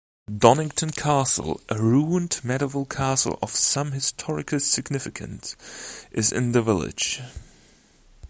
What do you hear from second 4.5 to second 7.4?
significance, is in the village.